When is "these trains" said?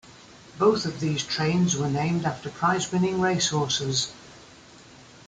0.99-1.77